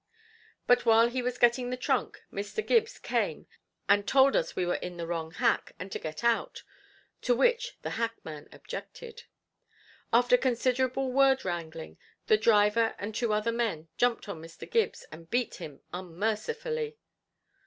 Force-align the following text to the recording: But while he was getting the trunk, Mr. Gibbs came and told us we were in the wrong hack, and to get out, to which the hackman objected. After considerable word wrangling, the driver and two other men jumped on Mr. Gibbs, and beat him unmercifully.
But 0.65 0.83
while 0.83 1.09
he 1.09 1.21
was 1.21 1.37
getting 1.37 1.69
the 1.69 1.77
trunk, 1.77 2.23
Mr. 2.33 2.65
Gibbs 2.65 2.97
came 2.97 3.45
and 3.87 4.07
told 4.07 4.35
us 4.35 4.55
we 4.55 4.65
were 4.65 4.77
in 4.81 4.97
the 4.97 5.05
wrong 5.05 5.29
hack, 5.29 5.73
and 5.77 5.91
to 5.91 5.99
get 5.99 6.23
out, 6.23 6.63
to 7.21 7.35
which 7.35 7.77
the 7.83 7.91
hackman 7.91 8.49
objected. 8.51 9.25
After 10.11 10.37
considerable 10.37 11.11
word 11.11 11.45
wrangling, 11.45 11.99
the 12.25 12.35
driver 12.35 12.95
and 12.97 13.13
two 13.13 13.31
other 13.31 13.51
men 13.51 13.89
jumped 13.95 14.27
on 14.27 14.41
Mr. 14.41 14.67
Gibbs, 14.67 15.05
and 15.11 15.29
beat 15.29 15.57
him 15.57 15.81
unmercifully. 15.93 16.97